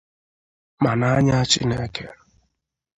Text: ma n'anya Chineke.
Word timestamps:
ma 0.81 0.91
n'anya 0.99 1.37
Chineke. 1.49 2.05